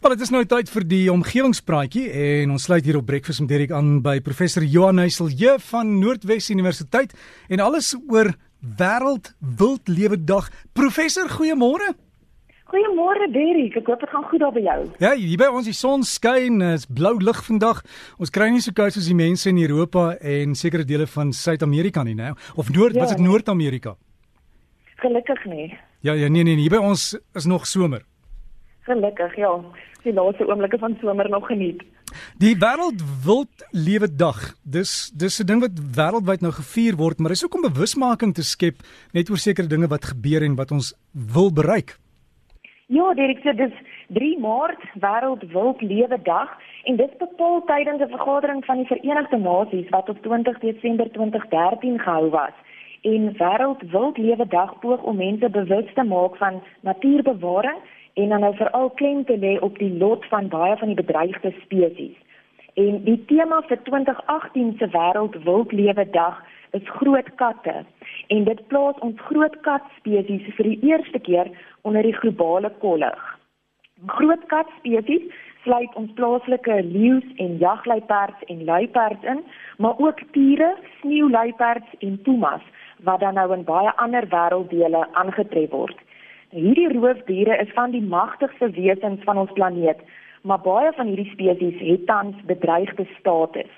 [0.00, 3.48] Wel, dit is nou tyd vir die omgewingspraatjie en ons sluit hier op Breakfast met
[3.48, 7.14] Derek aan by professor Johan Heiselje van Noordwes Universiteit
[7.48, 8.28] en alles oor
[8.60, 10.50] Wêreld Wildlewe Dag.
[10.76, 11.94] Professor, goeiemôre.
[12.68, 14.76] Goeiemôre Derek, ek hoop dit gaan goed daar by jou.
[15.00, 17.80] Ja, hier by ons die son skyn, is blou lig vandag.
[18.20, 22.04] Ons kry nie so koud soos die mense in Europa en sekere dele van Suid-Amerika
[22.04, 22.34] nie, né?
[22.52, 23.96] Of Noord, ja, wat is dit Noord-Amerika?
[25.00, 25.70] Gelukkig nie.
[26.04, 28.04] Ja, ja, nee nee, hier by ons is nog somer.
[28.86, 29.52] Gelukkig, ja.
[30.06, 31.82] Die laaste oomblikke van somer nog geniet.
[32.38, 34.38] Die wêreld wild lewe dag.
[34.62, 38.42] Dis dis 'n ding wat wêreldwyd nou gevier word, maar dis ook om bewusmaking te
[38.42, 38.76] skep
[39.12, 40.94] net oor sekere dinge wat gebeur en wat ons
[41.34, 41.98] wil bereik.
[42.86, 43.74] Ja, Dirk, so dis
[44.08, 46.50] 3 Maart wêreld wild lewe dag
[46.84, 51.98] en dit bepaal tydens 'n vergadering van die Verenigde Nasies wat op 20 Desember 2013
[51.98, 52.54] gehou was.
[53.02, 57.80] En wêreld wild lewe dag poog om mense bewus te maak van natuurbewaring
[58.16, 61.52] en dan nou veral klem te lê op die lot van baie van die bedreigde
[61.62, 62.16] spesies.
[62.74, 66.42] En die tema vir 2018 se wêreld wildlewe dag
[66.76, 67.74] is groot katte
[68.34, 71.50] en dit plaas ons groot kat spesies vir die eerste keer
[71.88, 73.20] onder die globale kollig.
[74.18, 75.28] Groot kat spesies
[75.66, 79.44] sluit ons plaaslike leeu's en jagluiperds en luiperds in,
[79.82, 82.64] maar ook tiere, sneeuluiperds en pumas
[83.04, 86.05] wat dan nou in baie ander wêrelddele aangetref word.
[86.56, 89.98] Hierdie roofdiere is van die magtigste wesens van ons planeet,
[90.40, 93.72] maar baie van hierdie spesies het tans bedreigde status.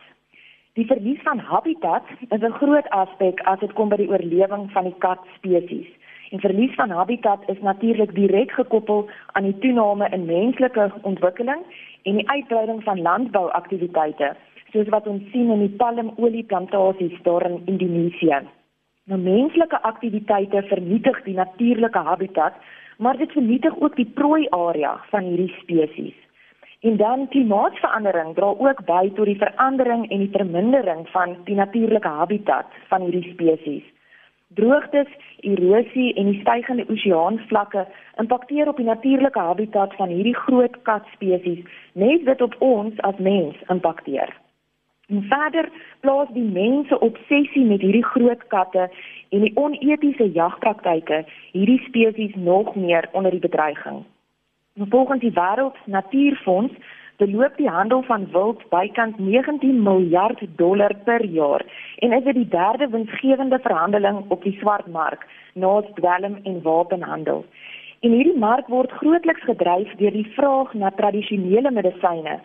[0.78, 4.84] Die verlies van habitat is 'n groot aspek as dit kom by die oorlewing van
[4.84, 5.88] die katspesies.
[6.30, 11.62] En verlies van habitat is natuurlik direk gekoppel aan die toename in menslike ontwikkeling
[12.02, 14.36] en die uitbreiding van landbouaktiwiteite,
[14.72, 18.38] soos wat ons sien in die palmolieplantasies daar in Indonesië.
[19.08, 22.56] Nou menslike aktiwiteite vernietig die natuurlike habitat,
[23.00, 26.16] maar dit vernietig ook die prooi area van hierdie spesies.
[26.84, 32.10] En dan klimaatsverandering dra ook by tot die verandering en die vermindering van die natuurlike
[32.18, 33.86] habitat van hierdie spesies.
[34.60, 35.08] Droogtes,
[35.40, 37.86] erosie en die stygende oseaanvlakke
[38.20, 43.56] impakteer op die natuurlike habitat van hierdie groot katspesies, net wat op ons as mens
[43.72, 44.36] impakteer.
[45.08, 45.68] En verder
[46.00, 48.90] plaas die mense obsessie met hierdie groot katte
[49.32, 54.02] en die onetiese jagpraktyke hierdie spesies nog meer onder die bedreiging.
[54.90, 56.74] Volgens die Wêreld Natuurfonds
[57.16, 61.64] beloop die handel van wild bykans 19 miljard dollar per jaar
[62.04, 67.44] en is dit die derde winsgewende verhandeling op die swartmark na dwelm en wapenhandel.
[68.06, 72.36] En hierdie mark word grootliks gedryf deur die vraag na tradisionele medisyne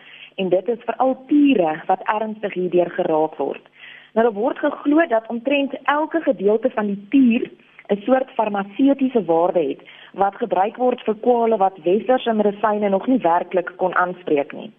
[0.42, 3.68] en dit is veral tiere wat ernstig hierdeur geraak word.
[4.14, 7.50] Nou daar word geglo dat omtrent elke gedeelte van die tier
[7.86, 9.80] 'n soort farmaseutiese waarde het
[10.12, 14.70] wat gebruik word vir kwale wat westerse medisyne nog nie werklik kon aanspreek nie.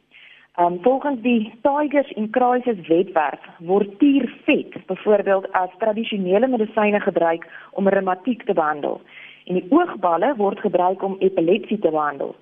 [0.59, 7.88] Um volgens die Tigers in Crisis wetwerk word tiervet byvoorbeeld as tradisionele medisyne gebruik om
[7.88, 9.02] reumatiek te behandel
[9.45, 12.35] en die oogballe word gebruik om epilepsie te behandel.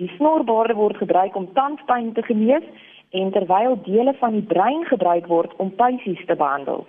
[0.00, 2.64] Die snorbaarde word gebruik om tandpyn te genees
[3.10, 6.86] en terwyl dele van die brein gebruik word om pysies te behandel.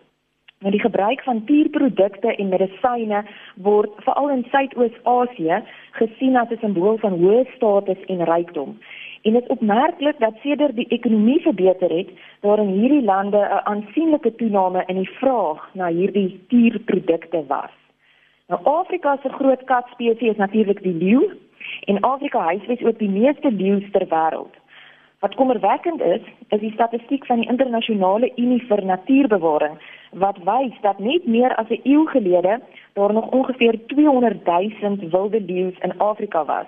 [0.61, 3.23] Nou die gebruik van tierprodukte en medisyne
[3.65, 5.63] word veral in Suidoos-Asië
[5.97, 8.77] gesien as 'n simbool van hoë status en rykdom.
[9.21, 13.65] En dit is opmerklik dat sedert die ekonomie verbeter het, daar in hierdie lande 'n
[13.73, 17.71] aansienlike toename in die vraag na hierdie tierprodukte was.
[18.51, 21.38] Nou Afrika se groot katspesies is natuurlik die leeu
[21.88, 24.56] en Afrika huisves ook die meeste leeu's ter wêreld.
[25.23, 29.78] Wat kommerwekkend is, is die statistiek van die internasionale Unie vir Natuurbewaring
[30.23, 32.59] wat wys dat net meer as 'n eeu gelede
[32.94, 36.67] daar nog ongeveer 200 000 wilde leeu's in Afrika was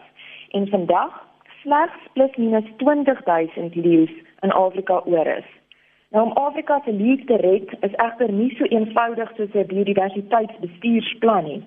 [0.50, 1.28] en vandag
[1.62, 5.50] slegs plus minus 20 000 leeu's in Afrika oor is.
[6.10, 11.44] Nou om Afrika se leeu's te red is egter nie so eenvoudig soos 'n biodiversiteitsbestuursplan
[11.44, 11.64] nie.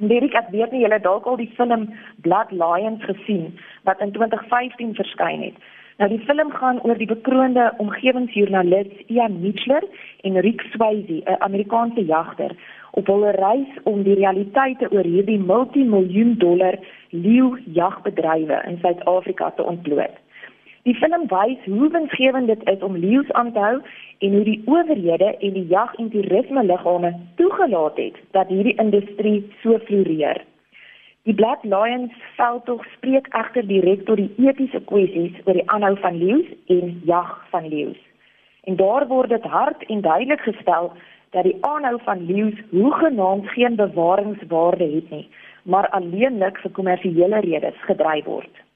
[0.00, 1.90] Derek, ek weet nie julle dalk al die film
[2.24, 3.50] Blood Lions gesien
[3.84, 5.58] wat in 2015 verskyn het.
[6.00, 9.84] Nou die film gaan oor die bekroonde omgewingsjoernalis Ian Mitchell
[10.24, 12.56] en Rick Swayze, 'n Amerikaanse jagter,
[12.96, 16.78] op hulle reis om die realiteite oor hierdie multimiljoen dollar
[17.10, 20.16] leeu jagbedrywe in Suid-Afrika te ontbloot.
[20.88, 23.80] Die film wys hoe winsgewend dit is om leeu's aan te hou
[24.18, 29.78] en hoe die owerhede en die jag- en toerismeliggame toegelaat het dat hierdie industrie so
[29.78, 30.40] floreer.
[31.22, 36.16] Die Black Lions veldtog spreek egter direk tot die etiese kwessies oor die aanhou van
[36.16, 38.00] leeu's en jag van leeu's.
[38.64, 40.92] En daar word dit hard en duidelik gestel
[41.30, 45.28] dat die aanhou van leeu's hoegenaamd geen bewaringswaarde het nie,
[45.62, 48.69] maar alleenlik vir kommersiële redes gedryf word.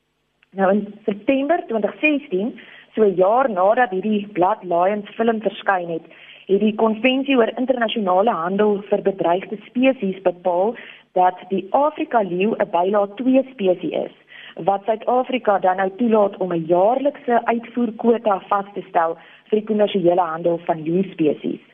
[0.54, 2.60] Nou in September 2016,
[2.94, 6.04] so 'n jaar nadat hierdie Blood Lions film verskyn het,
[6.46, 10.76] het die konvensie oor internasionale handel vir bedreigde spesies bepaal
[11.12, 14.14] dat die Afrika leeu 'n bylaag 2 spesies is
[14.54, 19.16] wat Suid-Afrika dan nou toelaat om 'n jaarlikse uitvoerkwota vas te stel
[19.48, 21.64] vir die kommersiële handel van leeu spesies.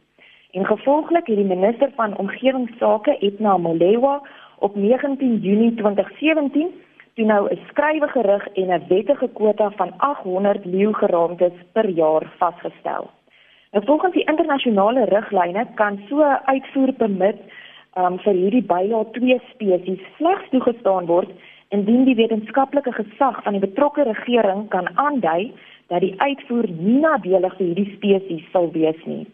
[0.50, 4.22] En gevolglik het die minister van omgewingsake Etna Molewa
[4.58, 6.68] op 19 Junie 2017
[7.20, 13.10] toe nou 'n skrywe gerig en 'n wettige kwota van 800 leeugeraamtes per jaar vasgestel.
[13.72, 17.38] Nou volgens die internasionale riglyne kan so 'n uitvoerpermit
[17.96, 21.30] um, vir hierdie bylae 2 spesies slegs toegestaan word
[21.68, 25.52] indien die wetenskaplike gesag van die betrokke regering kan aandui
[25.86, 29.26] dat die uitvoer nie nadelig vir hierdie spesies sal wees nie.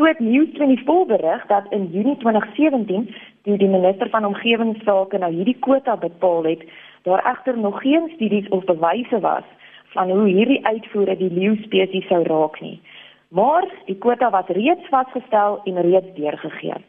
[0.00, 5.56] So het News24 berig dat in Junie 2017, toe die minister van omgewingsake nou hierdie
[5.60, 6.62] kwota bepaal het,
[7.02, 9.44] daar egter nog geen studies of bewyse was
[9.92, 12.80] van hoe hierdie uitvoere die leeu spesies sou raak nie.
[13.28, 16.80] Maar die kwota was reeds vasgestel en reeds deurgegee.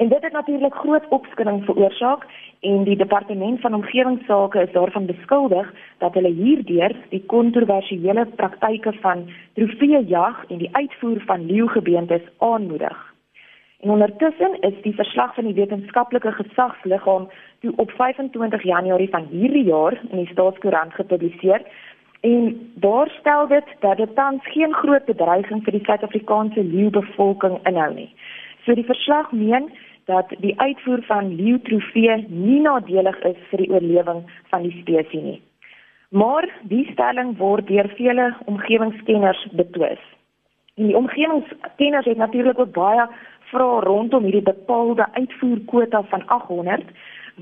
[0.00, 2.26] En dit het natuurlik groot opskudding veroorsaak
[2.60, 9.28] en die departement van omgewingsake is daarvan beskuldig dat hulle hierdeur die kontroversiële praktyke van
[9.54, 13.14] trofeejag en die uitvoer van leeugebeentes aanmoedig.
[13.80, 17.28] En ondertussen is die verslag van die wetenskaplike gesagsliggaam
[17.60, 21.62] toe op 25 Januarie van hierdie jaar in die Staatskoerant gepubliseer
[22.20, 27.92] en daar stel dit dat dit tans geen groot bedreiging vir die Suid-Afrikaanse leeubevolking inhou
[27.94, 28.10] nie.
[28.64, 29.70] So die verslag meen
[30.10, 35.38] dat die uitvoer van leeutrofee nie nadelig is vir die oorlewing van die spesies nie.
[36.10, 40.02] Maar die stelling word deur vele omgewingskenners betwis.
[40.74, 43.06] En die omgewingskenners het natuurlik ook baie
[43.50, 46.90] vrae rondom hierdie bepaalde uitvoerkwota van 800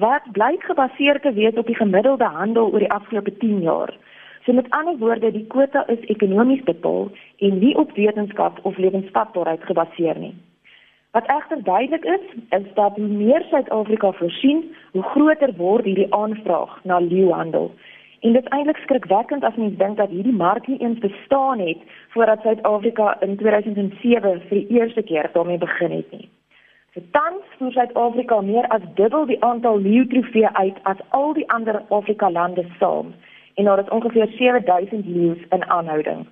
[0.04, 3.94] wat blyk gebaseer te wees op die gemiddelde handel oor die afgelope 10 jaar.
[4.44, 9.64] So met ander woorde, die kwota is ekonomies bepaal en nie op wetenskap of lewensvatbaarheid
[9.64, 10.34] gebaseer nie.
[11.10, 16.80] Wat egter duidelik is, is dat hoe meer Suid-Afrika voorsien, hoe groter word hierdie aanvraag
[16.84, 17.72] na leeuhandel.
[18.20, 21.78] En dit is eintlik skrikwekkend as mens dink dat hierdie mark nie eens bestaan het
[22.08, 26.28] voordat Suid-Afrika in 2007 vir die eerste keer daarmee begin het nie.
[26.92, 31.82] Vir tans voer Suid-Afrika meer as dubbel die aantal leeutrofee uit as al die ander
[31.88, 33.14] Afrika lande saam
[33.54, 36.26] en daar is ongeveer 7000 leeu's in aanhouding.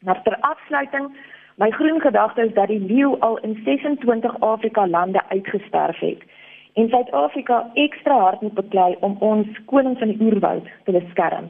[0.00, 1.10] Maar ter afsluiting
[1.56, 6.22] My groen gedagte is dat die leeu al in 26 Afrika lande uitgesterf het
[6.72, 11.48] en Suid-Afrika ekstra hard moet beklei om ons koning van die oerwoud te beskerm.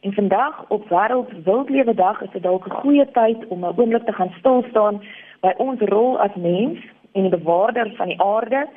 [0.00, 4.04] En vandag op wêreld wildlewe dag is dit dalk 'n goeie tyd om 'n oomblik
[4.04, 5.02] te gaan stil staan
[5.40, 6.78] by ons rol as mens
[7.12, 8.68] en die bewaarder van die aarde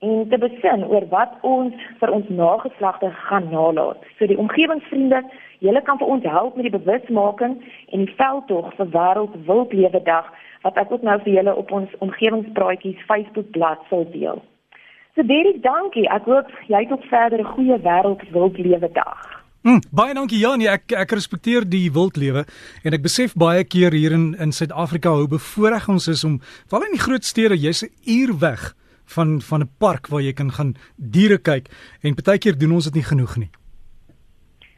[0.00, 4.00] en te besin oor wat ons vir ons nageslagte gaan nalat.
[4.18, 5.24] So die omgewingsvriende
[5.60, 7.58] Julle kan vir ons help met die bewusmaking
[7.92, 10.30] en die veldtog vir wêreld wildlewe dag
[10.64, 14.40] wat ek ook nou vir julle op ons omgewingspraatjies Facebook bladsy sal deel.
[15.16, 16.06] So baie dankie.
[16.08, 19.20] Ek hoop jy het ook verder 'n goeie wêreld wildlewe dag.
[19.62, 20.68] Mm, baie dankie Janie.
[20.68, 22.44] Ek ek respekteer die wildlewe
[22.84, 26.84] en ek besef baie keer hier in in Suid-Afrika hoe bevoorreg ons is om veral
[26.84, 28.79] in die groot stede jy's 'n uur weg
[29.14, 31.68] van van 'n park waar jy kan gaan diere kyk
[32.02, 33.50] en baie keer doen ons dit nie genoeg nie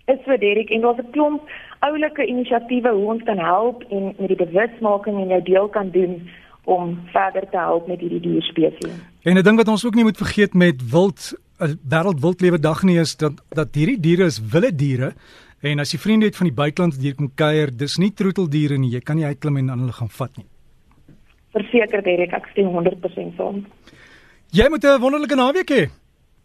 [0.06, 1.42] is vir Derek en daar's 'n klomp
[1.78, 6.30] oulike inisiatiewe hoe ons kan help en met die bewusmaking en jou deel kan doen
[6.64, 8.94] om verder te help met hierdie dierspesies.
[9.22, 12.82] En 'n ding wat ons ook nie moet vergeet met wild eh, wêreld wildlewe dag
[12.82, 15.12] nie is dat dat hierdie diere is wilde diere
[15.60, 18.78] en as jy vriende het van die buiteland wat hier kom kuier, dis nie troeteldiere
[18.78, 18.90] nie.
[18.90, 20.46] Jy kan nie uitklim en aan hulle gaan vat nie.
[21.52, 23.66] Verseker Derek, ek stem 100% saam.
[24.52, 25.88] Jy moet 'n wonderlike naweek hê.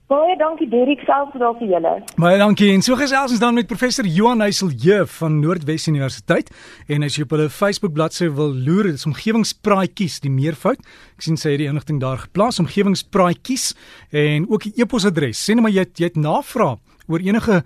[0.07, 2.03] Baie dankie Derek self vir vir julle.
[2.15, 2.71] Baie dankie.
[2.71, 6.49] En so gesels ons dan met professor Johan Heisel Jeuf van Noordwes Universiteit
[6.87, 10.79] en as jy op hulle Facebook bladsy wil loer, dis omgewingspraatjies die meervoud.
[11.17, 13.75] Ek sien sy het die inligting daar geplaas omgewingspraatjies
[14.11, 15.43] en ook die e-posadres.
[15.43, 17.63] Sê net maar jy het, jy het navraag oor enige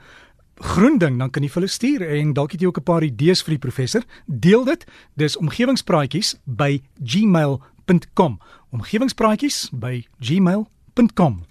[0.56, 3.04] groen ding, dan kan jy vir hulle stuur en dalk het jy ook 'n paar
[3.04, 4.02] idees vir die professor.
[4.26, 4.86] Deel dit.
[5.16, 6.82] Dis omgewingspraatjies by
[7.92, 8.40] gmail.com.
[8.72, 11.51] omgewingspraatjies by gmail.com